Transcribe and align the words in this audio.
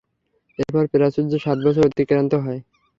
এরপর 0.59 0.83
প্রাচুর্যের 0.93 1.43
সাত 1.45 1.57
বছর 1.65 1.83
অতিক্রান্ত 1.89 2.33
হয়। 2.43 2.59